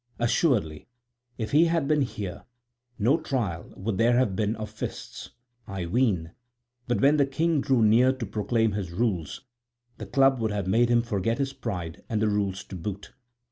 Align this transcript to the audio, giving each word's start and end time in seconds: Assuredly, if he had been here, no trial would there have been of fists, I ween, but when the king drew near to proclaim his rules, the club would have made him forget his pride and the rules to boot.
Assuredly, 0.17 0.87
if 1.37 1.51
he 1.51 1.65
had 1.65 1.87
been 1.87 2.01
here, 2.01 2.45
no 2.97 3.19
trial 3.19 3.71
would 3.77 3.99
there 3.99 4.17
have 4.17 4.35
been 4.35 4.55
of 4.55 4.71
fists, 4.71 5.29
I 5.67 5.85
ween, 5.85 6.31
but 6.87 7.01
when 7.01 7.17
the 7.17 7.25
king 7.27 7.61
drew 7.61 7.83
near 7.83 8.11
to 8.11 8.25
proclaim 8.25 8.71
his 8.71 8.91
rules, 8.91 9.41
the 9.99 10.07
club 10.07 10.39
would 10.39 10.49
have 10.51 10.65
made 10.65 10.89
him 10.89 11.03
forget 11.03 11.37
his 11.37 11.53
pride 11.53 12.01
and 12.09 12.19
the 12.19 12.27
rules 12.29 12.63
to 12.63 12.75
boot. 12.75 13.13